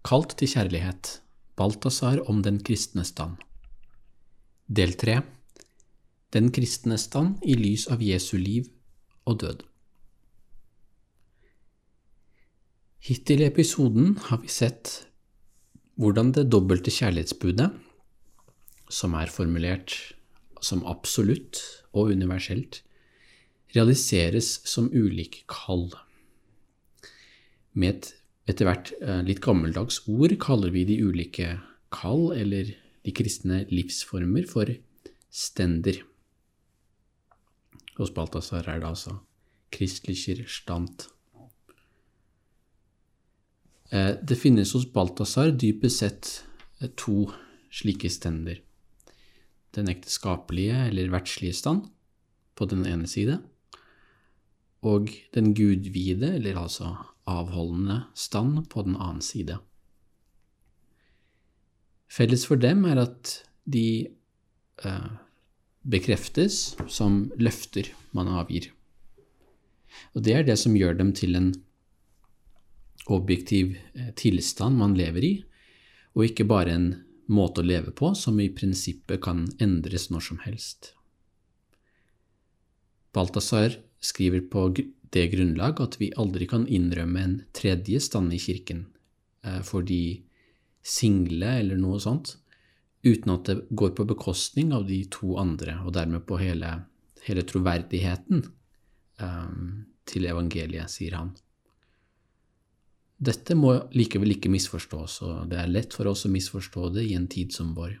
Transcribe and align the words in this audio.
Kalt 0.00 0.32
til 0.40 0.48
kjærlighet 0.48 1.08
Balthazar 1.60 2.22
om 2.32 2.38
den 2.40 2.56
kristne 2.64 3.02
stand 3.04 3.36
Del 4.64 4.94
3 4.96 5.18
Den 6.32 6.46
kristne 6.56 6.96
stand 6.96 7.42
i 7.44 7.52
lys 7.58 7.84
av 7.92 8.00
Jesu 8.00 8.38
liv 8.40 8.70
og 9.28 9.42
død 9.42 9.60
Hittil 13.04 13.44
i 13.44 13.48
episoden 13.50 14.14
har 14.30 14.40
vi 14.40 14.48
sett 14.48 14.94
hvordan 16.00 16.32
det 16.32 16.46
dobbelte 16.52 16.92
kjærlighetsbudet, 16.92 17.68
som 18.88 19.16
er 19.20 19.32
formulert 19.32 19.96
som 20.64 20.80
absolutt 20.88 21.60
og 21.92 22.12
universelt, 22.12 22.80
realiseres 23.76 24.48
som 24.68 24.88
ulike 24.92 25.44
kall. 25.48 25.90
Med 27.72 27.94
et 27.94 28.10
etter 28.48 28.68
hvert 28.68 28.92
eh, 29.00 29.20
litt 29.26 29.42
gammeldags 29.44 30.02
ord 30.08 30.36
kaller 30.42 30.72
vi 30.74 30.86
de 30.88 31.00
ulike 31.02 31.58
kall, 31.92 32.30
eller 32.36 32.72
de 33.04 33.14
kristne 33.16 33.64
livsformer, 33.70 34.46
for 34.48 34.70
stender. 35.30 36.00
Hos 37.98 38.12
Balthazar 38.14 38.68
er 38.68 38.80
det 38.80 38.88
altså 38.88 39.18
Christlicher 39.74 40.42
Stand. 40.48 41.06
Eh, 43.90 44.14
det 44.22 44.38
finnes 44.38 44.72
hos 44.76 44.88
Balthazar 44.92 45.52
dypest 45.52 46.02
sett 46.02 46.32
eh, 46.80 46.90
to 46.96 47.28
slike 47.70 48.10
stender. 48.10 48.60
Den 49.74 49.90
ekteskapelige 49.90 50.86
eller 50.88 51.12
verdslige 51.12 51.54
stand 51.54 51.90
på 52.58 52.66
den 52.70 52.82
ene 52.88 53.06
side, 53.08 53.38
og 54.82 55.10
den 55.34 55.52
gudvide, 55.54 56.34
eller 56.36 56.58
altså 56.58 56.94
avholdende 57.28 58.04
stand 58.14 58.68
på 58.70 58.84
den 58.86 58.96
annen 58.96 59.22
side. 59.24 59.58
Felles 62.10 62.46
for 62.48 62.58
dem 62.58 62.84
er 62.90 62.98
at 63.04 63.36
de 63.70 64.10
eh, 64.84 65.10
bekreftes 65.86 66.76
som 66.90 67.28
løfter 67.38 67.92
man 68.16 68.30
avgir. 68.40 68.70
Og 70.14 70.24
det 70.26 70.34
er 70.34 70.46
det 70.46 70.58
som 70.58 70.76
gjør 70.76 70.98
dem 70.98 71.12
til 71.14 71.36
en 71.38 71.52
objektiv 73.10 73.76
eh, 73.94 74.10
tilstand 74.18 74.78
man 74.80 74.96
lever 74.98 75.26
i, 75.26 75.34
og 76.18 76.26
ikke 76.26 76.48
bare 76.50 76.74
en 76.74 76.88
måte 77.30 77.62
å 77.62 77.66
leve 77.66 77.94
på 77.94 78.10
som 78.18 78.40
i 78.42 78.50
prinsippet 78.50 79.22
kan 79.22 79.46
endres 79.62 80.08
når 80.10 80.26
som 80.26 80.40
helst. 80.42 80.92
Balthazar 83.14 83.78
skriver 84.00 84.46
på 84.50 84.68
det 85.12 85.26
grunnlag 85.34 85.80
at 85.82 85.98
vi 86.00 86.12
aldri 86.16 86.48
kan 86.50 86.66
innrømme 86.68 87.22
en 87.22 87.36
tredje 87.56 88.00
stand 88.00 88.32
i 88.34 88.40
kirken 88.40 88.86
eh, 89.44 89.60
for 89.66 89.86
de 89.86 90.22
single 90.82 91.58
eller 91.60 91.80
noe 91.80 92.00
sånt, 92.00 92.36
uten 93.04 93.34
at 93.34 93.48
det 93.48 93.58
går 93.76 93.92
på 93.96 94.06
bekostning 94.08 94.72
av 94.76 94.86
de 94.88 95.02
to 95.12 95.36
andre, 95.40 95.78
og 95.84 95.94
dermed 95.96 96.24
på 96.28 96.38
hele, 96.40 96.72
hele 97.24 97.44
troverdigheten 97.48 98.44
um, 99.20 99.86
til 100.08 100.28
evangeliet, 100.28 100.88
sier 100.92 101.16
han. 101.18 101.32
Dette 103.20 103.56
må 103.56 103.74
likevel 103.92 104.36
ikke 104.36 104.52
misforstås, 104.52 105.20
og 105.26 105.50
det 105.52 105.58
er 105.60 105.72
lett 105.72 105.96
for 105.96 106.08
oss 106.08 106.24
å 106.24 106.32
misforstå 106.32 106.92
det 106.96 107.04
i 107.10 107.16
en 107.18 107.28
tid 107.28 107.52
som 107.52 107.74
vår. 107.76 107.98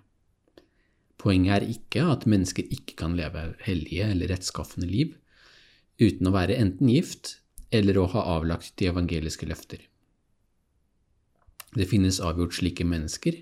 Poenget 1.20 1.58
er 1.58 1.72
ikke 1.74 2.06
at 2.08 2.24
mennesker 2.28 2.64
ikke 2.72 2.96
kan 3.02 3.16
leve 3.18 3.50
hellige 3.66 4.06
eller 4.14 4.32
rettskaffende 4.32 4.88
liv, 4.88 5.12
uten 6.00 6.28
å 6.28 6.34
være 6.34 6.56
enten 6.58 6.90
gift 6.90 7.36
eller 7.70 7.98
å 8.00 8.08
ha 8.14 8.24
avlagt 8.36 8.74
de 8.80 8.88
evangeliske 8.90 9.46
løfter. 9.46 9.84
Det 11.76 11.86
finnes 11.86 12.18
avgjort 12.24 12.56
slike 12.56 12.84
mennesker, 12.88 13.36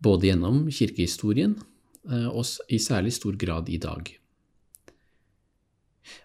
både 0.00 0.30
gjennom 0.30 0.64
kirkehistorien 0.72 1.58
eh, 2.08 2.28
og 2.30 2.46
i 2.72 2.80
særlig 2.80 3.12
stor 3.18 3.36
grad 3.40 3.68
i 3.68 3.80
dag. 3.80 4.08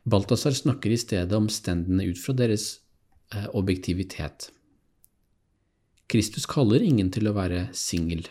Balthazar 0.04 0.56
snakker 0.56 0.92
i 0.92 1.00
stedet 1.00 1.36
om 1.36 1.50
stendene 1.52 2.08
ut 2.08 2.20
fra 2.20 2.36
deres 2.36 2.80
eh, 3.34 3.48
objektivitet. 3.56 4.50
Kristus 6.10 6.48
kaller 6.50 6.84
ingen 6.84 7.12
til 7.14 7.30
å 7.30 7.36
være 7.36 7.68
singel. 7.76 8.26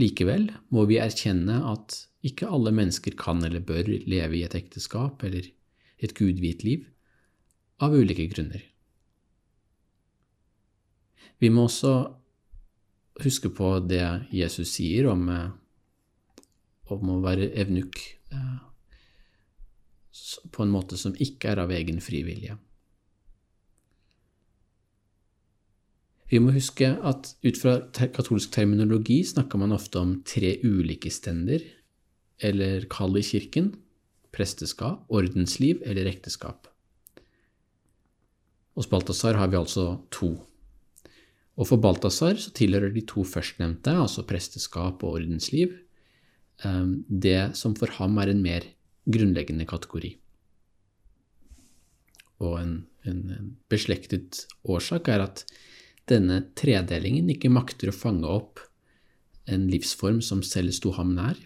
Likevel 0.00 0.50
må 0.72 0.86
vi 0.88 1.00
erkjenne 1.02 1.58
at 1.72 2.04
ikke 2.26 2.48
alle 2.52 2.72
mennesker 2.74 3.16
kan 3.18 3.40
eller 3.46 3.64
bør 3.64 3.88
leve 3.88 4.36
i 4.38 4.44
et 4.44 4.56
ekteskap 4.58 5.22
eller 5.24 5.46
et 6.00 6.14
gudvidt 6.16 6.64
liv, 6.64 6.84
av 7.80 7.94
ulike 7.96 8.26
grunner. 8.28 8.62
Vi 11.40 11.48
må 11.48 11.64
også 11.64 11.94
huske 13.24 13.48
på 13.52 13.72
det 13.88 14.04
Jesus 14.32 14.74
sier 14.76 15.08
om, 15.08 15.28
eh, 15.32 15.50
om 16.92 17.14
å 17.14 17.20
være 17.24 17.48
evnuk 17.62 18.00
eh, 18.32 18.58
på 20.52 20.64
en 20.64 20.74
måte 20.74 20.98
som 21.00 21.16
ikke 21.16 21.54
er 21.54 21.62
av 21.64 21.72
egen 21.72 22.00
fri 22.04 22.20
vilje. 22.26 22.58
Vi 26.30 26.38
må 26.38 26.52
huske 26.54 26.86
at 26.86 27.32
ut 27.42 27.58
fra 27.58 27.78
katolsk 27.90 28.52
terminologi 28.54 29.18
snakker 29.26 29.58
man 29.58 29.74
ofte 29.74 29.98
om 29.98 30.12
tre 30.22 30.58
ulike 30.62 31.10
stender, 31.10 31.64
eller 32.40 32.86
kall 32.92 33.18
i 33.20 33.24
kirken, 33.24 33.72
presteskap, 34.34 35.04
ordensliv 35.12 35.82
eller 35.86 36.08
ekteskap. 36.10 36.68
Hos 38.78 38.88
Balthazar 38.90 39.36
har 39.36 39.50
vi 39.50 39.58
altså 39.58 40.00
to. 40.14 40.32
Og 41.60 41.68
for 41.68 41.82
Balthazar 41.82 42.38
så 42.40 42.52
tilhører 42.56 42.94
de 42.94 43.02
to 43.04 43.24
førstnevnte, 43.26 43.92
altså 43.92 44.24
presteskap 44.28 45.02
og 45.04 45.18
ordensliv, 45.18 45.74
eh, 46.64 46.86
det 47.08 47.56
som 47.58 47.74
for 47.76 47.92
ham 47.98 48.18
er 48.22 48.32
en 48.32 48.42
mer 48.42 48.64
grunnleggende 49.10 49.66
kategori. 49.68 50.14
Og 52.40 52.56
en, 52.60 52.72
en 53.04 53.56
beslektet 53.68 54.46
årsak 54.64 55.10
er 55.12 55.26
at 55.26 55.44
denne 56.08 56.40
tredelingen 56.56 57.28
ikke 57.30 57.52
makter 57.52 57.90
å 57.90 57.96
fange 57.96 58.28
opp 58.28 58.62
en 59.50 59.66
livsform 59.70 60.20
som 60.24 60.42
selv 60.46 60.72
sto 60.76 60.94
ham 60.96 61.12
nær, 61.16 61.36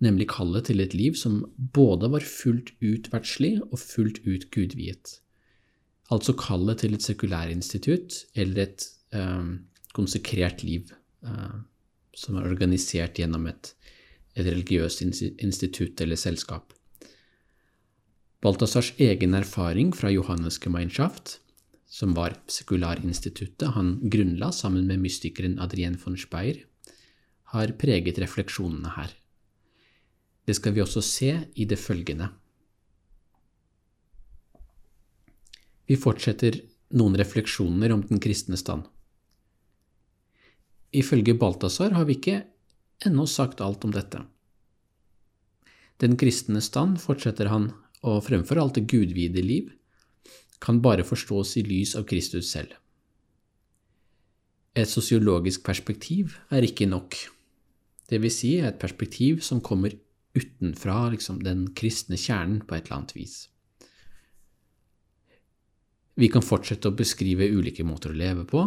nemlig 0.00 0.30
kallet 0.32 0.68
til 0.68 0.82
et 0.82 0.94
liv 0.96 1.16
som 1.18 1.42
både 1.56 2.10
var 2.12 2.24
fullt 2.26 2.72
ut 2.80 3.10
verdslig 3.12 3.58
og 3.68 3.78
fullt 3.80 4.22
ut 4.26 4.48
gudviet. 4.54 5.18
Altså 6.10 6.34
kallet 6.38 6.82
til 6.82 6.96
et 6.96 7.04
sekulærinstitutt 7.04 8.24
eller 8.34 8.64
et 8.64 8.86
eh, 9.14 9.52
konsekrert 9.94 10.64
liv 10.66 10.90
eh, 11.24 11.60
som 12.16 12.40
er 12.40 12.48
organisert 12.50 13.20
gjennom 13.20 13.46
et, 13.50 13.74
et 14.34 14.46
religiøst 14.46 15.04
institutt 15.04 16.00
eller 16.00 16.18
selskap. 16.18 16.74
Balthazars 18.40 18.94
egen 18.98 19.36
erfaring 19.36 19.92
fra 19.94 20.10
Johannes 20.10 20.58
Gemeinschaft 20.58 21.38
som 21.90 22.14
var 22.14 22.36
sekularinstituttet 22.46 23.74
han 23.74 23.96
grunnla 24.12 24.52
sammen 24.54 24.86
med 24.86 25.02
mystikeren 25.02 25.58
Adrien 25.58 25.96
von 25.98 26.16
Speyer, 26.16 26.62
har 27.50 27.72
preget 27.82 28.20
refleksjonene 28.22 28.92
her. 28.94 29.10
Det 30.50 30.56
skal 30.58 30.74
vi 30.74 30.82
også 30.82 30.98
se 31.06 31.30
i 31.54 31.64
det 31.70 31.76
følgende. 31.78 32.26
Vi 35.86 35.94
fortsetter 35.94 36.58
noen 36.98 37.14
refleksjoner 37.20 37.94
om 37.94 38.02
den 38.08 38.18
kristne 38.18 38.58
stand. 38.58 38.82
Ifølge 40.90 41.36
Balthazar 41.38 41.94
har 41.94 42.08
vi 42.08 42.18
ikke 42.18 42.40
ennå 43.06 43.28
sagt 43.30 43.62
alt 43.62 43.86
om 43.86 43.94
dette. 43.94 44.24
Den 46.02 46.18
kristne 46.18 46.58
stand, 46.66 46.98
fortsetter 46.98 47.46
han, 47.54 47.70
og 48.02 48.24
fremfor 48.26 48.58
alt 48.58 48.74
det 48.80 48.88
gudvide 48.90 49.46
liv, 49.46 49.70
kan 50.58 50.82
bare 50.82 51.06
forstås 51.06 51.60
i 51.62 51.68
lys 51.68 51.94
av 51.94 52.10
Kristus 52.10 52.50
selv. 52.50 52.74
Et 54.74 54.90
sosiologisk 54.90 55.62
perspektiv 55.62 56.40
er 56.50 56.66
ikke 56.66 56.90
nok, 56.90 57.14
det 58.10 58.18
vil 58.18 58.32
si 58.34 58.56
et 58.58 58.78
perspektiv 58.82 59.44
som 59.46 59.62
kommer 59.62 59.94
utenfra 60.36 61.08
liksom, 61.14 61.40
den 61.44 61.68
kristne 61.76 62.18
kjernen 62.20 62.62
på 62.66 62.76
et 62.76 62.86
eller 62.86 63.00
annet 63.00 63.16
vis. 63.16 63.38
Vi 66.20 66.28
kan 66.28 66.44
fortsette 66.44 66.90
å 66.90 66.96
beskrive 66.96 67.48
ulike 67.48 67.86
måter 67.86 68.12
å 68.12 68.18
leve 68.18 68.44
på, 68.48 68.66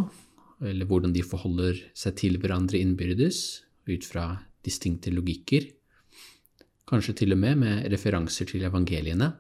eller 0.64 0.88
hvordan 0.90 1.14
de 1.14 1.24
forholder 1.26 1.80
seg 1.98 2.18
til 2.22 2.40
hverandre 2.42 2.80
innbyrdes, 2.82 3.40
ut 3.86 4.06
fra 4.08 4.26
distinkte 4.64 5.12
logikker, 5.14 5.68
kanskje 6.90 7.16
til 7.22 7.36
og 7.36 7.42
med 7.42 7.60
med 7.62 7.88
referanser 7.92 8.48
til 8.50 8.64
evangeliene. 8.68 9.34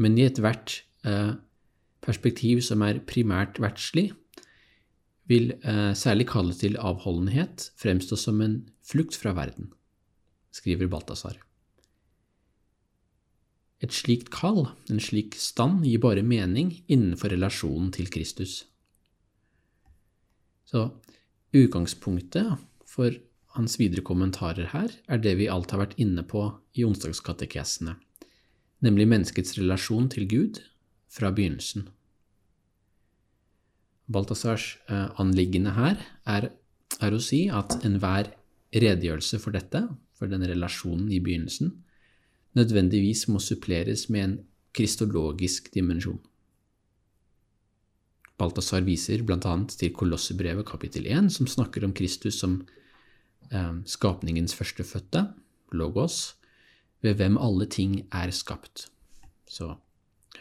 Men 0.00 0.16
i 0.18 0.26
ethvert 0.26 0.80
eh, 1.08 1.36
perspektiv 2.04 2.62
som 2.64 2.84
er 2.84 3.02
primært 3.08 3.60
verdslig, 3.62 4.10
vil 5.26 5.52
eh, 5.56 5.92
særlig 5.98 6.28
kallet 6.30 6.60
til 6.62 6.76
avholdenhet 6.78 7.70
fremstå 7.80 8.18
som 8.20 8.42
en 8.44 8.60
flukt 8.86 9.16
fra 9.18 9.32
verden, 9.36 9.72
skriver 10.56 10.88
Balthazar. 10.90 11.36
Et 13.84 13.92
slikt 13.92 14.30
kall, 14.32 14.70
en 14.88 15.00
slik 15.02 15.36
stand, 15.36 15.84
gir 15.84 16.00
bare 16.00 16.24
mening 16.24 16.72
innenfor 16.88 17.34
relasjonen 17.34 17.90
til 17.92 18.08
Kristus. 18.12 18.64
Så 20.66 20.88
utgangspunktet 21.54 22.56
for 22.88 23.12
hans 23.56 23.76
videre 23.80 24.04
kommentarer 24.04 24.72
her 24.72 24.94
er 25.08 25.20
det 25.22 25.36
vi 25.38 25.50
alt 25.52 25.72
har 25.72 25.84
vært 25.84 25.98
inne 26.00 26.24
på 26.26 26.48
i 26.76 26.84
onsdagskatekesene, 26.88 27.94
nemlig 28.84 29.06
menneskets 29.12 29.56
relasjon 29.60 30.08
til 30.12 30.26
Gud 30.28 30.62
fra 31.12 31.30
begynnelsen. 31.32 31.86
Balthazars 34.06 34.76
eh, 34.88 35.08
anliggende 35.20 35.74
her 35.76 36.00
er, 36.24 36.50
er, 37.00 37.14
å 37.14 37.22
si 37.22 37.46
at 37.50 37.80
enhver 37.86 38.30
redegjørelse 38.74 39.40
for 39.42 39.56
dette, 39.56 39.82
for 40.16 40.30
denne 40.30 40.48
relasjonen 40.48 41.10
i 41.12 41.20
begynnelsen, 41.20 41.72
nødvendigvis 42.56 43.26
må 43.28 43.40
suppleres 43.42 44.06
med 44.08 44.24
en 44.24 44.38
kristologisk 44.76 45.68
dimensjon. 45.74 46.20
Balthazar 48.36 48.84
viser 48.84 49.22
bl.a. 49.24 49.54
til 49.72 49.94
Kolossebrevet 49.96 50.66
kapittel 50.68 51.06
1, 51.08 51.30
som 51.32 51.48
snakker 51.48 51.86
om 51.86 51.94
Kristus 51.96 52.36
som 52.42 52.58
eh, 53.48 53.78
skapningens 53.88 54.54
førstefødte, 54.56 55.24
logos, 55.72 56.36
ved 57.04 57.16
hvem 57.16 57.38
alle 57.40 57.68
ting 57.72 58.02
er 58.12 58.32
skapt. 58.36 58.88
Så 59.48 59.72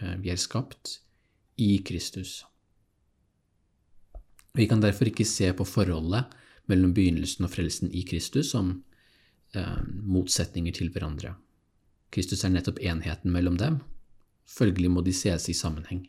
eh, 0.01 0.17
vi 0.19 0.33
er 0.33 0.41
skapt 0.41 0.99
i 1.61 1.77
Kristus. 1.87 2.43
Vi 4.55 4.67
kan 4.67 4.83
derfor 4.83 5.07
ikke 5.07 5.27
se 5.27 5.51
på 5.55 5.67
forholdet 5.67 6.31
mellom 6.67 6.93
begynnelsen 6.95 7.47
og 7.47 7.51
frelsen 7.51 7.91
i 7.91 8.03
Kristus 8.07 8.51
som 8.55 8.81
motsetninger 10.05 10.75
til 10.75 10.91
hverandre. 10.93 11.35
Kristus 12.13 12.43
er 12.45 12.53
nettopp 12.53 12.81
enheten 12.83 13.33
mellom 13.33 13.57
dem, 13.59 13.79
følgelig 14.49 14.91
må 14.91 15.03
de 15.05 15.13
ses 15.15 15.49
i 15.49 15.55
sammenheng. 15.57 16.05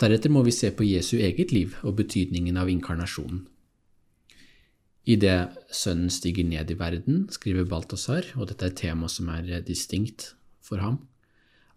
Deretter 0.00 0.32
må 0.32 0.42
vi 0.42 0.54
se 0.54 0.72
på 0.74 0.86
Jesu 0.86 1.16
eget 1.18 1.52
liv 1.54 1.76
og 1.82 1.96
betydningen 2.00 2.58
av 2.58 2.70
inkarnasjonen. 2.72 3.46
Idet 5.02 5.54
Sønnen 5.74 6.10
stiger 6.14 6.46
ned 6.46 6.70
i 6.70 6.78
verden, 6.78 7.26
skriver 7.34 7.66
Balthazar, 7.66 8.26
og 8.38 8.50
dette 8.50 8.68
er 8.68 8.74
et 8.74 8.78
tema 8.78 9.08
som 9.10 9.30
er 9.34 9.48
eh, 9.50 9.64
distinkt 9.66 10.32
for 10.62 10.78
ham, 10.78 11.00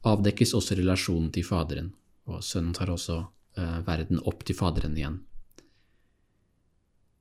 avdekkes 0.06 0.54
også 0.54 0.78
relasjonen 0.78 1.32
til 1.34 1.46
Faderen, 1.48 1.90
og 2.30 2.44
Sønnen 2.46 2.76
tar 2.78 2.94
også 2.94 3.24
Eh, 3.56 3.80
verden 3.88 4.20
opp 4.28 4.44
til 4.44 4.58
Faderen 4.58 4.98
igjen. 5.00 5.22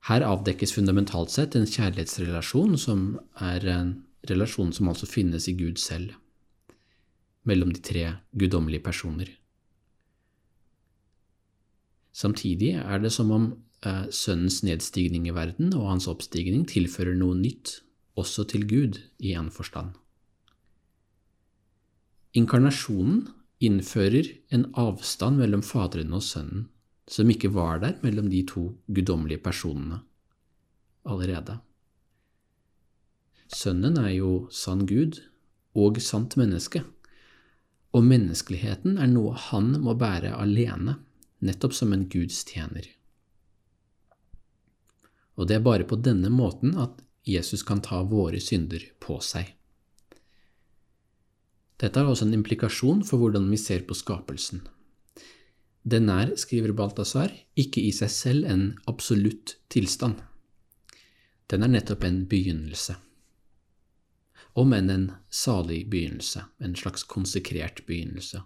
Her 0.05 0.21
avdekkes 0.21 0.75
fundamentalt 0.77 1.33
sett 1.33 1.55
en 1.57 1.65
kjærlighetsrelasjon 1.65 2.77
som 2.81 3.05
er 3.41 3.65
en 3.73 3.95
relasjon 4.29 4.73
som 4.77 4.91
altså 4.91 5.09
finnes 5.09 5.47
i 5.49 5.55
Gud 5.57 5.81
selv, 5.81 6.13
mellom 7.49 7.73
de 7.73 7.81
tre 7.81 8.05
guddommelige 8.37 8.85
personer. 8.85 9.31
Samtidig 12.15 12.75
er 12.79 13.01
det 13.01 13.13
som 13.17 13.33
om 13.35 13.47
eh, 13.85 14.05
Sønnens 14.13 14.61
nedstigning 14.63 15.27
i 15.29 15.35
verden 15.35 15.73
og 15.73 15.89
hans 15.95 16.07
oppstigning 16.11 16.69
tilfører 16.69 17.17
noe 17.17 17.35
nytt, 17.39 17.81
også 18.15 18.45
til 18.53 18.69
Gud, 18.69 19.01
i 19.19 19.33
en 19.35 19.49
forstand. 19.51 19.97
Inkarnasjonen 22.37 23.25
innfører 23.65 24.29
en 24.55 24.69
avstand 24.79 25.41
mellom 25.41 25.65
Faderen 25.67 26.13
og 26.15 26.23
Sønnen 26.23 26.69
som 27.11 27.31
ikke 27.31 27.53
var 27.53 27.83
der 27.83 27.99
mellom 28.03 28.31
de 28.33 28.43
to 28.49 28.71
guddommelige 28.87 29.43
personene 29.45 30.01
allerede. 31.05 31.59
Sønnen 33.53 33.99
er 34.01 34.15
jo 34.17 34.47
sann 34.51 34.87
Gud 34.89 35.21
og 35.77 36.01
sant 36.03 36.37
menneske, 36.41 36.81
og 37.95 38.07
menneskeligheten 38.09 38.97
er 38.99 39.11
noe 39.11 39.37
han 39.51 39.75
må 39.85 39.95
bære 39.99 40.33
alene, 40.35 40.97
nettopp 41.45 41.77
som 41.77 41.93
en 41.93 42.07
Guds 42.11 42.41
tjener. 42.49 42.89
Og 45.37 45.51
det 45.51 45.59
er 45.59 45.67
bare 45.67 45.87
på 45.87 45.99
denne 46.01 46.31
måten 46.33 46.77
at 46.79 47.03
Jesus 47.27 47.63
kan 47.67 47.83
ta 47.85 48.03
våre 48.07 48.41
synder 48.41 48.83
på 49.03 49.19
seg. 49.25 49.53
Dette 51.81 52.01
har 52.01 52.09
også 52.09 52.29
en 52.29 52.37
implikasjon 52.37 53.03
for 53.07 53.21
hvordan 53.21 53.49
vi 53.51 53.59
ser 53.61 53.83
på 53.89 53.97
skapelsen. 53.99 54.63
Den 55.85 56.09
er, 56.09 56.33
skriver 56.41 56.73
Balthazar, 56.73 57.33
ikke 57.61 57.83
i 57.85 57.91
seg 57.93 58.11
selv 58.13 58.47
en 58.49 58.71
absolutt 58.89 59.59
tilstand. 59.73 60.17
Den 61.53 61.63
er 61.63 61.75
nettopp 61.75 62.07
en 62.09 62.23
begynnelse. 62.29 62.97
Om 64.57 64.73
enn 64.73 64.91
en 64.91 65.07
salig 65.29 65.83
begynnelse, 65.93 66.47
en 66.65 66.77
slags 66.79 67.05
konsekrert 67.05 67.83
begynnelse. 67.89 68.41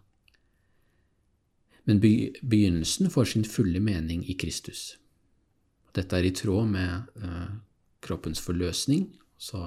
Men 1.86 2.00
begynnelsen 2.02 3.10
får 3.12 3.30
sin 3.32 3.46
fulle 3.48 3.80
mening 3.80 4.24
i 4.26 4.34
Kristus. 4.34 4.96
Dette 5.94 6.18
er 6.18 6.26
i 6.26 6.34
tråd 6.34 6.66
med 6.68 7.22
uh, 7.22 7.54
kroppens 8.04 8.42
forløsning, 8.42 9.06
så 9.38 9.62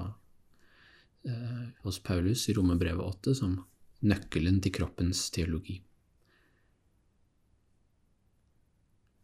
eh, 1.24 1.64
hos 1.82 1.98
Paulus 2.04 2.44
i 2.48 2.54
Romerbrevet 2.56 3.00
8 3.00 3.34
som 3.38 3.54
nøkkelen 4.04 4.60
til 4.60 4.74
kroppens 4.76 5.30
teologi. 5.32 5.78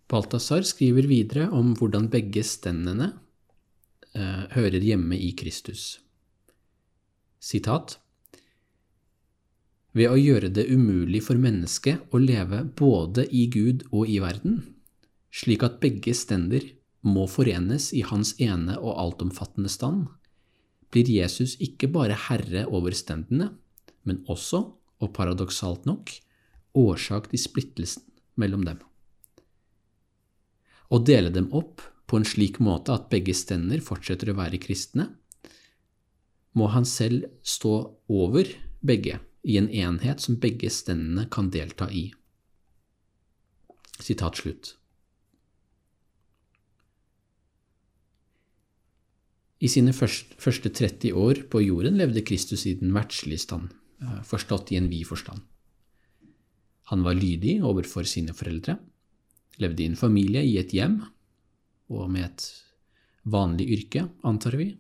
Balthazar 0.09 0.65
skriver 0.65 1.05
videre 1.09 1.51
om 1.53 1.75
hvordan 1.77 2.09
begge 2.13 2.41
stendene 2.47 3.11
eh, 4.17 4.45
hører 4.55 4.81
hjemme 4.81 5.19
i 5.21 5.35
Kristus. 5.37 5.99
Sitat 7.39 7.99
Ved 9.93 10.09
å 10.09 10.17
gjøre 10.17 10.49
det 10.53 10.65
umulig 10.73 11.21
for 11.27 11.41
mennesket 11.41 12.09
å 12.15 12.21
leve 12.23 12.63
både 12.79 13.27
i 13.29 13.47
Gud 13.53 13.85
og 13.93 14.09
i 14.09 14.19
verden, 14.25 14.63
slik 15.29 15.65
at 15.67 15.79
begge 15.83 16.15
stender 16.17 16.65
må 17.05 17.29
forenes 17.31 17.93
i 17.93 18.03
hans 18.07 18.35
ene 18.41 18.79
og 18.81 18.97
altomfattende 18.97 19.71
stand, 19.73 20.07
blir 20.89 21.09
Jesus 21.13 21.59
ikke 21.61 21.91
bare 21.93 22.17
herre 22.29 22.65
over 22.73 22.97
stendene, 22.97 23.53
men 24.09 24.25
også, 24.25 24.65
og 24.99 25.15
paradoksalt 25.15 25.85
nok, 25.87 26.11
årsak 26.75 27.29
til 27.31 27.45
splittelsen 27.45 28.09
mellom 28.41 28.65
dem. 28.65 28.81
Å 30.89 31.01
dele 31.05 31.31
dem 31.35 31.51
opp 31.53 31.83
på 32.09 32.17
en 32.17 32.25
slik 32.25 32.59
måte 32.65 32.95
at 32.95 33.11
begge 33.13 33.35
stender 33.37 33.83
fortsetter 33.85 34.33
å 34.33 34.39
være 34.39 34.61
kristne, 34.63 35.11
må 36.57 36.71
han 36.73 36.89
selv 36.89 37.29
stå 37.45 37.75
over 38.09 38.49
begge 38.81 39.19
i 39.45 39.59
en 39.61 39.69
enhet 39.69 40.25
som 40.25 40.39
begge 40.41 40.71
stendene 40.73 41.29
kan 41.31 41.51
delta 41.53 41.91
i. 41.93 42.09
Sitat 43.99 44.41
slutt. 44.41 44.73
I 49.59 49.69
sine 49.71 49.91
første 49.93 50.71
30 50.71 51.17
år 51.19 51.43
på 51.51 51.65
jorden 51.65 51.97
levde 51.99 52.23
Kristus 52.23 52.63
i 52.71 52.77
den 52.79 52.93
verdslige 52.95 53.43
stand, 53.43 53.73
eh, 54.01 54.21
forstått 54.23 54.71
i 54.73 54.79
en 54.79 54.89
vid 54.89 55.07
forstand. 55.07 55.43
Han 56.95 57.03
var 57.03 57.19
lydig 57.19 57.59
overfor 57.67 58.07
sine 58.07 58.33
foreldre, 58.33 58.79
levde 59.63 59.85
i 59.85 59.89
en 59.91 59.99
familie 59.99 60.45
i 60.47 60.57
et 60.61 60.73
hjem 60.75 61.01
og 61.89 62.11
med 62.13 62.27
et 62.29 62.47
vanlig 63.29 63.69
yrke, 63.75 64.07
antar 64.25 64.57
vi. 64.61 64.71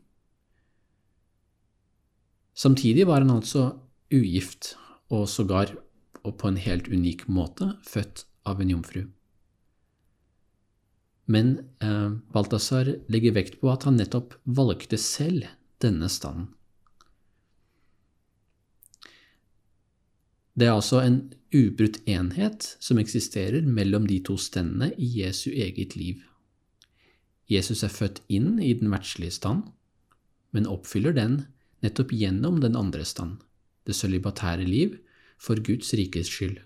Samtidig 2.58 3.06
var 3.06 3.22
han 3.22 3.36
altså 3.36 3.70
ugift, 4.12 4.74
og 5.08 5.28
sågar 5.30 5.70
og 6.26 6.34
på 6.40 6.50
en 6.50 6.58
helt 6.60 6.88
unik 6.90 7.28
måte 7.32 7.70
født 7.86 8.26
av 8.48 8.60
en 8.60 8.72
jomfru. 8.74 9.06
Men 11.28 11.58
eh, 11.84 12.10
Balthazar 12.32 12.90
legger 13.12 13.36
vekt 13.36 13.58
på 13.60 13.70
at 13.72 13.84
han 13.88 13.98
nettopp 14.00 14.34
valgte 14.44 14.98
selv 15.00 15.46
denne 15.84 16.08
standen. 16.12 16.50
Det 20.58 20.66
er 20.66 20.74
altså 20.74 20.98
en 21.04 21.18
ubrutt 21.54 22.00
enhet 22.10 22.64
som 22.82 22.98
eksisterer 22.98 23.62
mellom 23.62 24.08
de 24.10 24.16
to 24.26 24.34
stendene 24.42 24.88
i 24.98 25.06
Jesu 25.20 25.52
eget 25.52 25.94
liv. 25.94 26.24
Jesus 27.46 27.84
er 27.86 27.92
født 27.94 28.24
inn 28.26 28.56
i 28.58 28.72
den 28.74 28.90
verdslige 28.90 29.36
stand, 29.36 29.68
men 30.50 30.66
oppfyller 30.66 31.14
den 31.14 31.44
nettopp 31.84 32.10
gjennom 32.10 32.58
den 32.64 32.74
andre 32.76 33.04
stand, 33.06 33.36
det 33.86 33.94
sølibatære 33.94 34.66
liv, 34.66 34.96
for 35.38 35.60
Guds 35.62 35.92
rikes 35.94 36.26
skyld. 36.32 36.56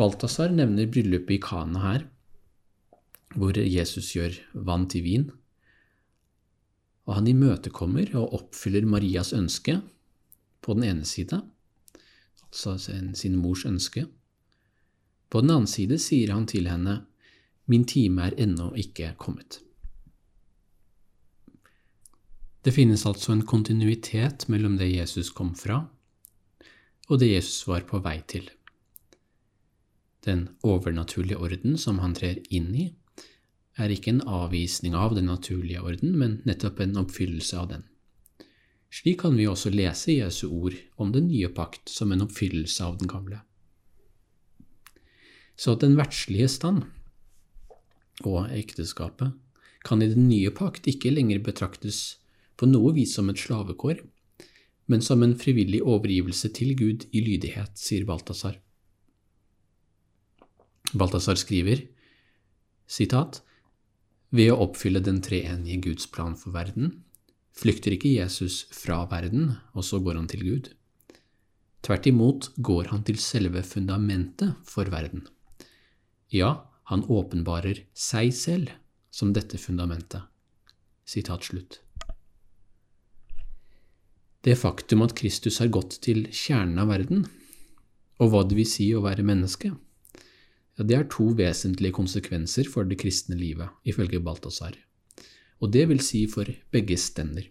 Balthazar 0.00 0.54
nevner 0.54 0.88
bryllupet 0.88 1.36
i 1.36 1.42
Kana 1.44 1.82
her, 1.82 2.06
hvor 3.36 3.58
Jesus 3.60 4.14
gjør 4.16 4.38
vann 4.54 4.88
til 4.88 5.04
vin. 5.04 5.28
Og 7.04 7.18
han 7.18 7.28
imøtekommer 7.28 8.16
og 8.16 8.32
oppfyller 8.40 8.88
Marias 8.88 9.34
ønske 9.36 9.76
på 10.66 10.74
den 10.74 10.88
ene 10.90 11.06
side, 11.06 11.38
altså 12.42 12.76
sin 12.78 13.36
mors 13.38 13.62
ønske. 13.68 14.06
På 15.30 15.42
den 15.42 15.54
annen 15.54 15.70
side 15.70 15.98
sier 16.02 16.34
han 16.34 16.48
til 16.50 16.66
henne, 16.70 17.04
Min 17.66 17.84
time 17.84 18.22
er 18.22 18.34
ennå 18.38 18.68
ikke 18.78 19.16
kommet. 19.18 19.58
Det 22.62 22.74
finnes 22.74 23.02
altså 23.06 23.32
en 23.34 23.42
kontinuitet 23.46 24.46
mellom 24.50 24.76
det 24.78 24.86
Jesus 24.92 25.32
kom 25.34 25.50
fra, 25.58 25.80
og 27.08 27.18
det 27.18 27.32
Jesus 27.32 27.66
var 27.66 27.82
på 27.90 27.98
vei 28.02 28.20
til. 28.30 28.46
Den 30.26 30.48
overnaturlige 30.62 31.38
orden 31.38 31.74
som 31.78 31.98
han 32.02 32.14
trer 32.14 32.38
inn 32.50 32.70
i, 32.74 32.86
er 33.76 33.92
ikke 33.92 34.14
en 34.14 34.22
avvisning 34.22 34.94
av 34.94 35.14
den 35.14 35.28
naturlige 35.30 35.82
orden, 35.82 36.14
men 36.18 36.40
nettopp 36.46 36.80
en 36.80 36.96
oppfyllelse 37.02 37.58
av 37.58 37.68
den. 37.74 37.84
Slik 38.96 39.18
kan 39.20 39.34
vi 39.36 39.44
også 39.44 39.68
lese 39.74 40.14
Jesu 40.14 40.46
ord 40.48 40.76
om 40.96 41.10
den 41.12 41.26
nye 41.28 41.50
pakt 41.52 41.90
som 41.92 42.14
en 42.14 42.24
oppfyllelse 42.24 42.84
av 42.84 42.96
den 43.00 43.10
gamle. 43.10 43.42
Så 45.56 45.74
den 45.80 45.98
verdslige 45.98 46.48
stand 46.52 46.86
og 48.24 48.48
ekteskapet 48.56 49.34
kan 49.84 50.02
i 50.02 50.08
den 50.08 50.30
nye 50.30 50.52
pakt 50.54 50.88
ikke 50.88 51.12
lenger 51.12 51.42
betraktes 51.44 52.16
på 52.56 52.68
noe 52.70 52.94
vis 52.96 53.12
som 53.18 53.28
et 53.28 53.40
slavekår, 53.40 54.00
men 54.88 55.02
som 55.04 55.22
en 55.22 55.36
frivillig 55.36 55.82
overgivelse 55.84 56.48
til 56.56 56.72
Gud 56.78 57.04
i 57.12 57.20
lydighet, 57.20 57.76
sier 57.76 58.06
Balthazar. 58.08 58.56
Balthazar 60.94 61.36
skriver, 61.36 61.82
sitat, 62.88 63.42
ved 64.30 64.52
å 64.54 64.60
oppfylle 64.68 65.02
den 65.04 65.20
treenige 65.24 65.82
Guds 65.90 66.08
plan 66.10 66.36
for 66.38 66.54
verden, 66.56 67.02
flykter 67.56 67.96
ikke 67.96 68.12
Jesus 68.14 68.64
fra 68.74 69.02
verden, 69.10 69.54
og 69.72 69.84
så 69.86 70.00
går 70.04 70.18
han 70.20 70.28
til 70.30 70.44
Gud. 70.44 70.70
Tvert 71.86 72.06
imot 72.10 72.50
går 72.58 72.90
han 72.92 73.04
til 73.06 73.18
selve 73.22 73.62
fundamentet 73.62 74.56
for 74.66 74.88
verden. 74.92 75.26
Ja, 76.34 76.66
han 76.90 77.04
åpenbarer 77.06 77.84
seg 77.94 78.32
selv 78.34 78.72
som 79.10 79.32
dette 79.34 79.58
fundamentet. 79.58 80.26
Sitat 81.06 81.46
slutt. 81.46 81.80
Det 84.46 84.54
faktum 84.58 85.02
at 85.02 85.16
Kristus 85.18 85.58
har 85.58 85.72
gått 85.74 85.98
til 86.04 86.28
kjernen 86.30 86.78
av 86.82 86.92
verden, 86.92 87.24
og 88.22 88.30
hva 88.30 88.44
det 88.46 88.58
vil 88.58 88.68
si 88.68 88.86
å 88.94 89.02
være 89.04 89.26
menneske, 89.26 89.72
ja, 90.76 90.84
det 90.84 90.94
er 90.96 91.08
to 91.10 91.30
vesentlige 91.38 91.94
konsekvenser 91.96 92.68
for 92.70 92.86
det 92.86 92.98
kristne 93.00 93.38
livet, 93.38 93.72
ifølge 93.88 94.20
Balthazar, 94.22 94.76
og 95.60 95.72
det 95.72 95.86
vil 95.90 96.02
si 96.04 96.24
for 96.30 96.48
begge 96.74 96.98
stender. 97.00 97.46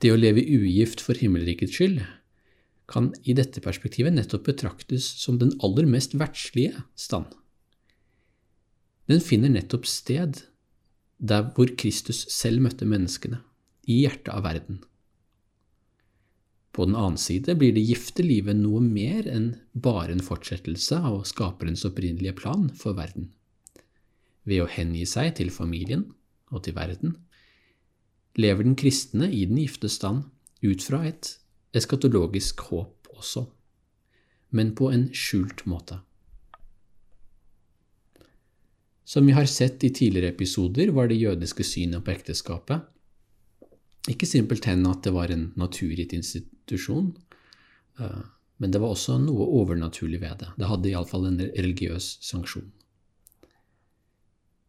Det 0.00 0.10
å 0.12 0.18
leve 0.18 0.42
ugift 0.42 1.02
for 1.04 1.18
himmelrikets 1.18 1.76
skyld 1.76 2.00
kan 2.90 3.12
i 3.22 3.36
dette 3.36 3.62
perspektivet 3.62 4.16
nettopp 4.16 4.48
betraktes 4.48 5.06
som 5.22 5.38
den 5.38 5.52
aller 5.62 5.86
mest 5.86 6.16
verdslige 6.18 6.82
stand. 6.98 7.28
Den 9.10 9.22
finner 9.22 9.52
nettopp 9.52 9.86
sted 9.90 10.42
der 11.20 11.50
hvor 11.54 11.70
Kristus 11.78 12.24
selv 12.32 12.64
møtte 12.64 12.88
menneskene, 12.88 13.42
i 13.90 14.04
hjertet 14.04 14.30
av 14.32 14.44
verden. 14.46 14.78
På 16.70 16.86
den 16.86 16.94
annen 16.94 17.18
side 17.18 17.56
blir 17.58 17.74
det 17.74 17.82
gifte 17.82 18.22
livet 18.22 18.56
noe 18.56 18.80
mer 18.84 19.26
enn 19.28 19.50
bare 19.74 20.14
en 20.14 20.22
fortsettelse 20.22 21.00
av 21.10 21.24
skaperens 21.28 21.82
opprinnelige 21.88 22.36
plan 22.38 22.68
for 22.78 22.94
verden. 22.98 23.32
Ved 24.48 24.64
å 24.64 24.70
hengi 24.70 25.04
seg 25.08 25.34
til 25.38 25.52
familien 25.54 26.06
og 26.50 26.64
til 26.66 26.76
verden 26.78 27.16
lever 28.38 28.64
den 28.64 28.76
kristne 28.78 29.26
i 29.28 29.42
den 29.48 29.58
gifte 29.58 29.90
stand 29.90 30.28
ut 30.62 30.84
fra 30.84 31.02
et 31.08 31.34
eskatologisk 31.76 32.62
håp 32.70 33.10
også, 33.10 33.42
men 34.54 34.70
på 34.78 34.88
en 34.94 35.08
skjult 35.12 35.66
måte. 35.68 35.98
Som 39.04 39.26
vi 39.26 39.34
har 39.34 39.50
sett 39.50 39.82
i 39.84 39.90
tidligere 39.90 40.30
episoder, 40.30 40.92
var 40.94 41.10
det 41.10 41.18
jødiske 41.18 41.66
synet 41.66 42.06
på 42.06 42.14
ekteskapet 42.14 42.86
ikke 44.08 44.28
simpelthen 44.28 44.86
at 44.88 45.02
det 45.04 45.12
var 45.12 45.32
en 45.32 45.50
naturgitt 45.60 46.14
institusjon, 46.16 47.12
eh, 48.00 48.20
men 48.60 48.72
det 48.72 48.80
var 48.80 48.94
også 48.94 49.18
noe 49.20 49.46
overnaturlig 49.60 50.20
ved 50.22 50.40
det. 50.40 50.52
Det 50.56 50.68
hadde 50.68 50.88
iallfall 50.88 51.26
en 51.28 51.40
religiøs 51.40 52.16
sanksjon. 52.24 52.70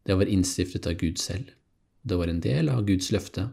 Det 0.02 0.16
var 0.18 0.26
innstiftet 0.26 0.86
av 0.86 0.96
Gud 0.98 1.18
selv. 1.18 1.52
Det 2.02 2.18
var 2.18 2.28
en 2.28 2.40
del 2.42 2.68
av 2.68 2.84
Guds 2.86 3.12
løfte, 3.14 3.50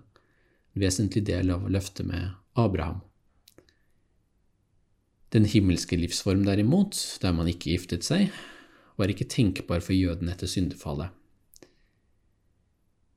en 0.73 0.81
vesentlig 0.81 1.23
del 1.27 1.51
av 1.53 1.67
løftet 1.69 2.07
med 2.09 2.31
Abraham. 2.57 3.03
Den 5.29 5.45
himmelske 5.45 5.97
livsform, 5.97 6.41
derimot, 6.47 6.97
der 7.21 7.35
man 7.37 7.49
ikke 7.51 7.75
giftet 7.75 8.07
seg, 8.07 8.33
var 8.97 9.11
ikke 9.13 9.29
tenkbar 9.29 9.83
for 9.85 9.93
jødene 9.93 10.33
etter 10.33 10.49
syndefallet. 10.49 11.13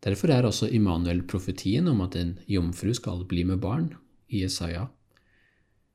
Derfor 0.03 0.33
er 0.35 0.45
også 0.45 0.69
Immanuel-profetien 0.75 1.89
om 1.89 2.03
at 2.05 2.19
en 2.19 2.35
jomfru 2.51 2.93
skal 2.95 3.25
bli 3.31 3.47
med 3.49 3.62
barn, 3.62 3.93
i 4.33 4.43
Jesaja, 4.43 4.87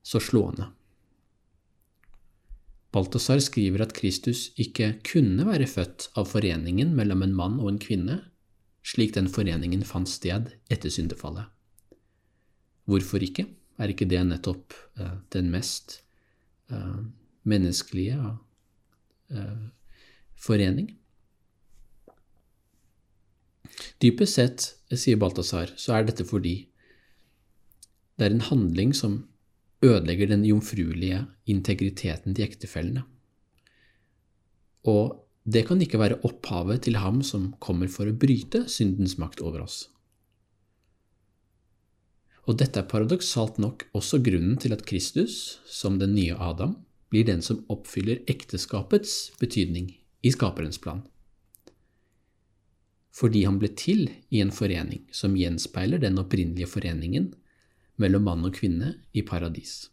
så 0.06 0.22
slående. 0.22 0.70
Balthazar 2.96 3.42
skriver 3.44 3.84
at 3.84 3.94
Kristus 3.98 4.48
ikke 4.60 4.94
kunne 5.06 5.46
være 5.48 5.68
født 5.70 6.10
av 6.18 6.30
foreningen 6.32 6.94
mellom 6.96 7.26
en 7.26 7.36
mann 7.36 7.60
og 7.60 7.74
en 7.74 7.82
kvinne, 7.84 8.22
slik 8.88 9.14
den 9.18 9.28
foreningen 9.32 9.84
fant 9.86 10.10
sted 10.10 10.54
etter 10.72 10.94
syndefallet. 10.94 11.50
Hvorfor 12.88 13.24
ikke? 13.24 13.50
Er 13.78 13.92
ikke 13.92 14.08
det 14.10 14.24
nettopp 14.26 14.74
uh, 14.98 15.20
den 15.36 15.52
mest 15.54 16.00
uh, 16.72 17.04
menneskelige 17.44 18.16
uh, 18.18 19.68
forening? 20.40 20.94
Dypest 24.02 24.40
sett, 24.40 24.66
sier 24.96 25.20
Balthazar, 25.20 25.76
så 25.76 25.98
er 25.98 26.08
dette 26.08 26.26
fordi 26.26 26.56
det 28.18 28.26
er 28.26 28.34
en 28.34 28.48
handling 28.48 28.96
som 28.98 29.26
ødelegger 29.84 30.32
den 30.32 30.46
jomfruelige 30.48 31.26
integriteten 31.50 32.36
til 32.36 32.48
ektefellene. 32.48 33.04
Og 34.88 35.20
det 35.46 35.66
kan 35.68 35.82
ikke 35.82 36.00
være 36.00 36.20
opphavet 36.28 36.84
til 36.88 36.98
ham 37.00 37.22
som 37.24 37.54
kommer 37.64 37.92
for 37.92 38.10
å 38.10 38.16
bryte 38.16 38.66
syndens 38.72 39.18
makt 39.22 39.44
over 39.44 39.64
oss. 39.64 39.86
Og 42.48 42.58
dette 42.60 42.80
er 42.80 42.88
paradoksalt 42.88 43.60
nok 43.60 43.86
også 43.98 44.22
grunnen 44.24 44.56
til 44.60 44.72
at 44.76 44.86
Kristus, 44.88 45.60
som 45.68 46.00
den 46.00 46.16
nye 46.16 46.36
Adam, 46.40 46.78
blir 47.12 47.28
den 47.28 47.44
som 47.44 47.64
oppfyller 47.72 48.24
ekteskapets 48.28 49.38
betydning 49.40 49.94
i 50.24 50.32
skaperens 50.32 50.80
plan 50.80 51.06
fordi 53.18 53.44
han 53.48 53.58
ble 53.62 53.72
til 53.78 54.08
i 54.30 54.42
en 54.44 54.54
forening 54.54 55.06
som 55.16 55.36
gjenspeiler 55.38 56.02
den 56.04 56.20
opprinnelige 56.22 56.70
foreningen 56.70 57.32
mellom 57.98 58.28
mann 58.28 58.46
og 58.48 58.56
kvinne 58.58 58.94
i 59.14 59.24
paradis. 59.26 59.90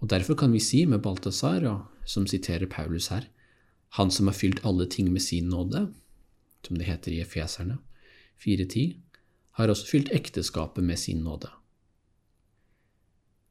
Og 0.00 0.08
Derfor 0.08 0.34
kan 0.34 0.52
vi 0.52 0.62
si 0.64 0.86
med 0.88 1.02
Balthazar, 1.04 1.66
som 2.06 2.26
siterer 2.26 2.66
Paulus 2.66 3.10
her, 3.12 3.28
han 3.98 4.10
som 4.10 4.30
har 4.30 4.34
fylt 4.34 4.64
alle 4.64 4.86
ting 4.86 5.12
med 5.12 5.22
sin 5.22 5.48
nåde, 5.48 5.90
som 6.66 6.78
det 6.78 6.86
heter 6.86 7.12
i 7.12 7.20
Efeserne 7.20 7.78
4.10, 8.40 8.96
har 9.58 9.68
også 9.68 9.86
fylt 9.86 10.12
ekteskapet 10.14 10.84
med 10.84 10.98
sin 10.98 11.24
nåde. 11.24 11.50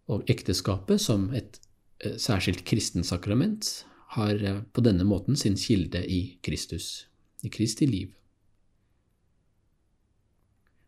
Og 0.10 0.24
ekteskapet, 0.32 1.02
som 1.02 1.30
et 1.38 1.60
eh, 2.02 2.18
særskilt 2.18 2.64
kristensakrament, 2.66 3.86
har 4.16 4.42
eh, 4.42 4.62
på 4.74 4.82
denne 4.82 5.06
måten 5.06 5.38
sin 5.38 5.58
kilde 5.60 6.02
i 6.02 6.40
Kristus 6.42 7.06
i 7.44 7.52
Kristi 7.54 7.86
liv. 7.86 8.16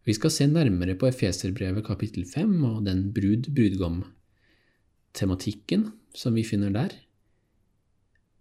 Vi 0.01 0.15
skal 0.17 0.31
se 0.33 0.47
nærmere 0.49 0.95
på 0.97 1.05
Efeserbrevet 1.11 1.85
kapittel 1.85 2.23
5 2.25 2.55
og 2.65 2.79
den 2.87 3.13
brud-brudgom-tematikken 3.13 5.91
som 6.17 6.33
vi 6.33 6.41
finner 6.47 6.71
der, 6.73 6.89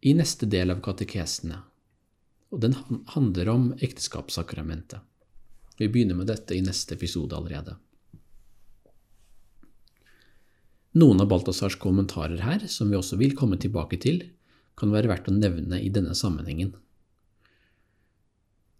i 0.00 0.14
neste 0.16 0.48
del 0.48 0.72
av 0.72 0.80
katekesene, 0.80 1.60
og 2.48 2.64
den 2.64 2.72
handler 3.12 3.52
om 3.52 3.76
ekteskapssakramentet. 3.76 5.04
Vi 5.76 5.84
begynner 5.88 6.14
med 6.16 6.26
dette 6.32 6.56
i 6.56 6.64
neste 6.64 6.94
episode 6.96 7.36
allerede. 7.36 7.76
Noen 10.96 11.20
av 11.22 11.28
Balthazars 11.30 11.76
kommentarer 11.78 12.40
her, 12.42 12.66
som 12.72 12.90
vi 12.90 12.96
også 12.96 13.16
vil 13.20 13.36
komme 13.36 13.56
tilbake 13.60 13.96
til, 14.00 14.24
kan 14.80 14.88
være 14.92 15.08
verdt 15.12 15.28
å 15.28 15.32
nevne 15.36 15.80
i 15.84 15.90
denne 15.92 16.14
sammenhengen. 16.16 16.72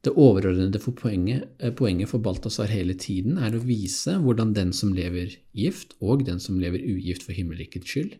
Det 0.01 0.15
overordnede 0.17 0.81
for 0.81 0.97
poenget, 0.97 1.49
eh, 1.59 1.73
poenget, 1.77 2.09
for 2.09 2.19
Balthazar 2.19 2.71
hele 2.73 2.95
tiden 2.95 3.37
er 3.39 3.53
å 3.53 3.61
vise 3.61 4.17
hvordan 4.17 4.55
den 4.57 4.73
som 4.73 4.95
lever 4.97 5.37
gift, 5.53 5.93
og 6.01 6.25
den 6.25 6.41
som 6.41 6.59
lever 6.61 6.81
ugift 6.81 7.27
for 7.27 7.37
himmelrikets 7.37 7.87
skyld, 7.87 8.15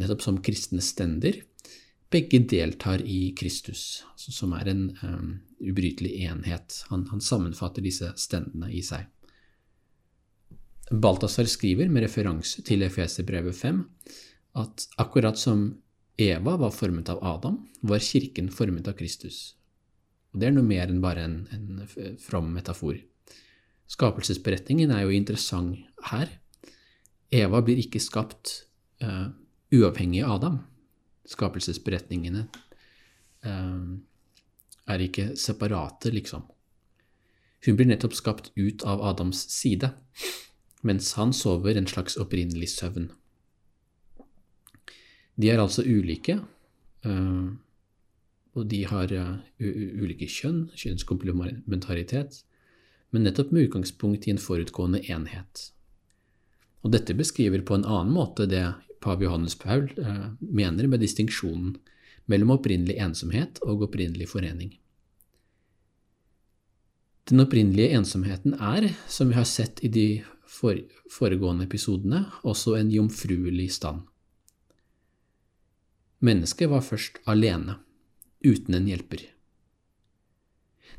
nettopp 0.00 0.22
som 0.24 0.40
kristne 0.40 0.80
stender, 0.80 1.42
begge 2.10 2.40
deltar 2.48 3.04
i 3.06 3.34
Kristus, 3.38 4.02
altså 4.10 4.32
som 4.34 4.54
er 4.56 4.70
en 4.72 4.82
um, 5.02 5.28
ubrytelig 5.60 6.16
enhet. 6.26 6.80
Han, 6.88 7.06
han, 7.12 7.20
sammenfatter 7.20 7.84
disse 7.84 8.10
stendene 8.18 8.72
i 8.74 8.82
seg. 8.82 9.06
Balthazar 10.90 11.46
skriver 11.46 11.92
med 11.92 12.02
referanse 12.02 12.64
til 12.66 12.82
Efeserbrevet 12.82 13.54
5 13.54 13.84
at 14.58 14.88
akkurat 14.98 15.38
som 15.38 15.68
Eva 16.18 16.56
var 16.58 16.74
formet 16.74 17.08
av 17.12 17.22
Adam, 17.22 17.62
var 17.86 18.02
kirken 18.02 18.50
formet 18.50 18.88
av 18.90 18.98
Kristus. 18.98 19.59
Og 20.30 20.40
Det 20.40 20.48
er 20.48 20.54
noe 20.54 20.66
mer 20.66 20.90
enn 20.90 21.02
bare 21.02 21.26
en, 21.26 21.38
en 21.54 22.16
from 22.22 22.52
metafor. 22.54 23.00
Skapelsesberetningen 23.90 24.92
er 24.94 25.04
jo 25.04 25.14
interessant 25.14 25.80
her. 26.12 26.30
Eva 27.34 27.60
blir 27.66 27.80
ikke 27.82 28.02
skapt 28.02 28.60
uh, 29.02 29.30
uavhengig 29.74 30.22
av 30.26 30.38
Adam 30.38 30.60
skapelsesberetningene 31.30 32.46
uh, 33.46 33.82
er 34.90 35.04
ikke 35.04 35.32
separate, 35.38 36.12
liksom. 36.14 36.46
Hun 37.66 37.76
blir 37.76 37.90
nettopp 37.90 38.16
skapt 38.16 38.50
ut 38.56 38.82
av 38.88 39.02
Adams 39.04 39.42
side, 39.52 39.92
mens 40.86 41.12
han 41.20 41.34
sover 41.36 41.76
en 41.76 41.88
slags 41.90 42.16
opprinnelig 42.20 42.70
søvn. 42.72 43.10
De 45.40 45.50
er 45.52 45.60
altså 45.60 45.84
ulike, 45.84 46.38
eh, 47.04 47.50
og 48.58 48.66
de 48.70 48.84
har 48.90 49.12
uh, 49.14 49.36
ulike 49.60 50.26
kjønn, 50.30 50.68
kjønnskomplementaritet, 50.78 52.42
men 53.10 53.26
nettopp 53.26 53.52
med 53.54 53.68
utgangspunkt 53.68 54.26
i 54.26 54.34
en 54.34 54.42
forutgående 54.42 55.02
enhet. 55.10 55.70
Og 56.82 56.94
dette 56.94 57.16
beskriver 57.16 57.62
på 57.66 57.76
en 57.76 57.86
annen 57.86 58.12
måte 58.14 58.46
det 58.50 58.64
pav 59.00 59.22
Johannes 59.22 59.56
Paul 59.58 59.88
eh, 59.98 60.26
mener 60.40 60.88
med 60.88 61.02
distinksjonen 61.02 61.74
mellom 62.30 62.54
opprinnelig 62.54 62.98
ensomhet 63.02 63.60
og 63.66 63.86
opprinnelig 63.88 64.28
forening. 64.30 64.74
Den 67.30 67.42
opprinnelige 67.44 67.94
ensomheten 67.94 68.56
er, 68.56 68.88
som 69.08 69.30
vi 69.30 69.38
har 69.38 69.46
sett 69.48 69.82
i 69.86 69.90
de 69.92 70.06
foregående 70.50 71.66
episodene, 71.68 72.24
også 72.42 72.74
en 72.78 72.90
jomfruelig 72.90 73.68
stand. 73.76 74.02
Mennesket 76.20 76.68
var 76.70 76.84
først 76.84 77.20
alene, 77.30 77.78
uten 78.44 78.76
en 78.76 78.88
hjelper. 78.88 79.22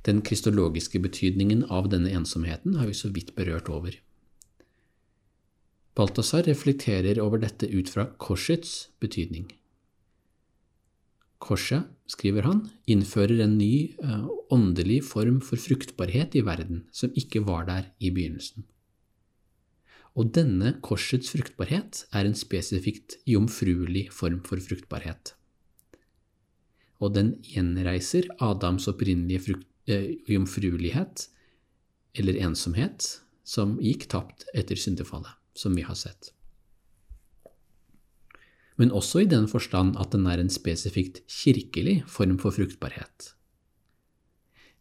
Den 0.07 0.21
kristologiske 0.25 1.01
betydningen 1.01 1.65
av 1.69 1.89
denne 1.93 2.13
ensomheten 2.17 2.77
har 2.79 2.89
vi 2.89 2.97
så 2.97 3.11
vidt 3.13 3.35
berørt 3.37 3.69
over. 3.69 3.97
Balthazar 5.97 6.47
reflekterer 6.47 7.19
over 7.21 7.41
dette 7.43 7.67
ut 7.67 7.89
fra 7.91 8.07
korsets 8.17 8.87
betydning. 9.03 9.49
Korset, 11.41 11.89
skriver 12.05 12.45
han, 12.45 12.67
innfører 12.85 13.41
en 13.43 13.57
ny 13.57 13.97
uh, 14.03 14.29
åndelig 14.53 15.01
form 15.09 15.39
for 15.41 15.57
fruktbarhet 15.57 16.35
i 16.37 16.43
verden 16.45 16.83
som 16.93 17.13
ikke 17.17 17.41
var 17.47 17.65
der 17.69 17.89
i 17.99 18.11
begynnelsen. 18.13 18.67
Og 20.15 20.33
denne 20.35 20.75
korsets 20.85 21.31
fruktbarhet 21.33 22.03
er 22.11 22.27
en 22.27 22.37
spesifikt 22.37 23.17
jomfruelig 23.25 24.09
form 24.13 24.41
for 24.45 24.61
fruktbarhet. 24.61 25.33
Og 27.01 27.15
den 27.15 27.35
gjenreiser 27.45 28.27
Adams 28.39 28.87
opprinnelige 28.91 29.45
frukt, 29.47 29.67
uh, 29.89 30.11
jomfruelighet, 30.29 31.27
eller 32.15 32.37
ensomhet, 32.43 33.07
som 33.47 33.77
gikk 33.81 34.07
tapt 34.11 34.45
etter 34.53 34.77
syndefallet 34.79 35.33
som 35.57 35.75
vi 35.75 35.83
har 35.83 35.97
sett. 35.97 36.31
Men 38.79 38.93
også 38.95 39.23
i 39.23 39.29
den 39.29 39.47
forstand 39.51 39.97
at 40.01 40.13
den 40.15 40.27
er 40.29 40.41
en 40.41 40.51
spesifikt 40.51 41.21
kirkelig 41.29 42.01
form 42.09 42.37
for 42.41 42.55
fruktbarhet. 42.55 43.33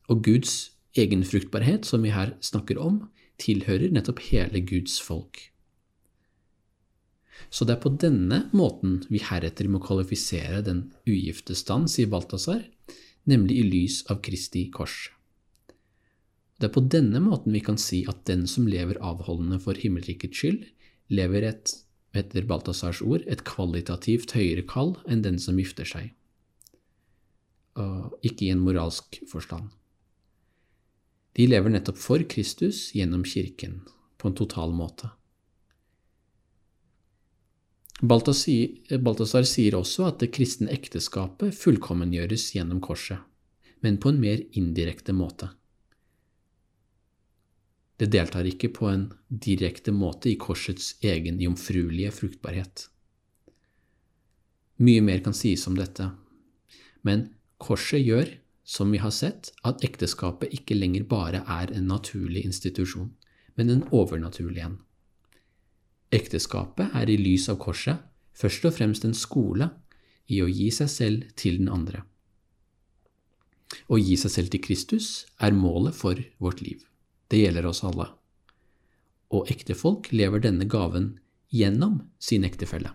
Og 0.09 0.22
Guds 0.24 0.72
egen 0.98 1.24
fruktbarhet, 1.26 1.87
som 1.87 2.02
vi 2.02 2.14
her 2.14 2.35
snakker 2.42 2.80
om, 2.80 3.02
tilhører 3.40 3.92
nettopp 3.92 4.22
hele 4.30 4.62
Guds 4.66 4.98
folk. 5.02 5.49
Så 7.50 7.66
det 7.66 7.76
er 7.76 7.82
på 7.82 7.92
denne 8.02 8.44
måten 8.56 9.00
vi 9.10 9.22
heretter 9.22 9.68
må 9.70 9.80
kvalifisere 9.82 10.60
den 10.66 10.88
ugifte 11.08 11.56
stand, 11.58 11.90
sier 11.90 12.10
Balthazar, 12.10 12.62
nemlig 13.30 13.60
i 13.60 13.66
lys 13.66 14.02
av 14.10 14.20
Kristi 14.24 14.66
kors. 14.74 15.08
Det 16.60 16.68
er 16.68 16.74
på 16.74 16.82
denne 16.92 17.22
måten 17.24 17.54
vi 17.56 17.62
kan 17.64 17.78
si 17.80 18.02
at 18.10 18.26
den 18.28 18.44
som 18.50 18.68
lever 18.68 19.00
avholdende 19.00 19.60
for 19.62 19.78
himmelrikets 19.80 20.36
skyld, 20.36 20.66
lever 21.08 21.46
et, 21.48 21.72
etter 22.12 22.44
Balthazars 22.46 23.00
ord, 23.00 23.24
et 23.26 23.44
kvalitativt 23.48 24.34
høyere 24.36 24.66
kall 24.68 24.96
enn 25.08 25.24
den 25.24 25.38
som 25.40 25.58
gifter 25.58 25.88
seg, 25.88 26.10
og 27.80 28.18
ikke 28.26 28.46
i 28.46 28.52
en 28.52 28.60
moralsk 28.62 29.22
forstand. 29.30 29.70
De 31.38 31.46
lever 31.46 31.72
nettopp 31.72 31.98
for 32.02 32.22
Kristus 32.28 32.90
gjennom 32.92 33.24
Kirken, 33.24 33.80
på 34.20 34.28
en 34.28 34.36
total 34.36 34.74
måte. 34.76 35.08
Balthazar 38.00 39.44
sier 39.44 39.76
også 39.76 40.06
at 40.08 40.22
det 40.22 40.30
kristne 40.32 40.70
ekteskapet 40.72 41.52
fullkommengjøres 41.56 42.46
gjennom 42.54 42.80
korset, 42.80 43.20
men 43.84 43.98
på 44.00 44.12
en 44.12 44.20
mer 44.22 44.40
indirekte 44.56 45.12
måte. 45.16 45.50
Det 48.00 48.08
deltar 48.08 48.48
ikke 48.48 48.70
på 48.72 48.88
en 48.88 49.10
direkte 49.28 49.92
måte 49.92 50.30
i 50.30 50.38
korsets 50.40 50.94
egen 51.04 51.40
jomfruelige 51.42 52.14
fruktbarhet. 52.16 52.86
Mye 54.80 55.02
mer 55.04 55.20
kan 55.20 55.36
sies 55.36 55.66
om 55.68 55.76
dette, 55.76 56.06
men 57.04 57.28
korset 57.60 58.00
gjør, 58.00 58.30
som 58.64 58.92
vi 58.94 59.02
har 59.02 59.12
sett, 59.12 59.50
at 59.66 59.84
ekteskapet 59.84 60.54
ikke 60.56 60.78
lenger 60.78 61.04
bare 61.10 61.42
er 61.44 61.74
en 61.76 61.90
naturlig 61.92 62.46
institusjon, 62.48 63.10
men 63.60 63.68
en 63.74 63.84
overnaturlig 63.92 64.64
en. 64.64 64.78
Ekteskapet 66.10 66.94
er 66.98 67.10
i 67.10 67.18
lys 67.20 67.46
av 67.52 67.60
korset 67.62 68.00
først 68.34 68.64
og 68.66 68.74
fremst 68.74 69.04
en 69.06 69.14
skole 69.14 69.68
i 70.30 70.40
å 70.42 70.48
gi 70.50 70.70
seg 70.74 70.90
selv 70.90 71.28
til 71.38 71.60
den 71.60 71.70
andre. 71.70 72.02
Å 73.86 73.98
gi 73.98 74.16
seg 74.18 74.32
selv 74.34 74.50
til 74.50 74.62
Kristus 74.64 75.10
er 75.38 75.54
målet 75.54 75.94
for 75.94 76.18
vårt 76.42 76.62
liv. 76.64 76.82
Det 77.30 77.44
gjelder 77.44 77.68
oss 77.70 77.84
alle. 77.86 78.08
Og 79.30 79.50
ektefolk 79.52 80.10
lever 80.10 80.42
denne 80.42 80.66
gaven 80.66 81.12
gjennom 81.54 82.00
sin 82.18 82.46
ektefelle. 82.46 82.90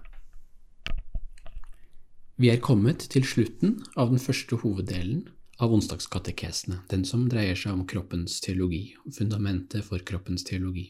Vi 2.36 2.52
er 2.52 2.60
kommet 2.60 3.06
til 3.14 3.24
slutten 3.24 3.78
av 3.96 4.12
den 4.12 4.20
første 4.20 4.60
hoveddelen 4.60 5.24
av 5.64 5.72
onsdagskatekesene, 5.72 6.82
den 6.92 7.06
som 7.08 7.30
dreier 7.32 7.56
seg 7.56 7.78
om 7.78 7.86
kroppens 7.88 8.42
teologi, 8.44 8.90
fundamentet 9.16 9.88
for 9.88 10.04
kroppens 10.04 10.44
teologi. 10.44 10.90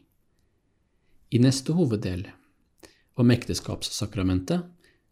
I 1.36 1.40
neste 1.40 1.74
hoveddel, 1.76 2.30
om 3.20 3.32
ekteskapssakramentet, 3.32 4.62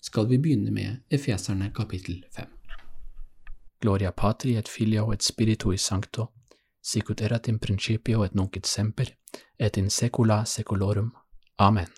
skal 0.02 0.28
vi 0.30 0.38
begynne 0.40 0.72
med 0.72 1.02
Efeserne 1.12 1.68
kapittel 1.76 2.22
5. 2.36 2.46
Gloria 3.84 4.12
patri 4.12 4.54
et 4.56 4.72
filio 4.72 5.10
et 5.12 5.26
spiritui 5.26 5.76
sancto, 5.78 6.30
sicut 6.80 7.26
erat 7.28 7.50
in 7.52 7.60
principio 7.60 8.24
et 8.24 8.40
nunc 8.40 8.56
et 8.56 8.72
semper, 8.72 9.12
et 9.60 9.78
in 9.78 9.90
secula 9.90 10.46
secolorum. 10.46 11.12
Amen. 11.60 11.92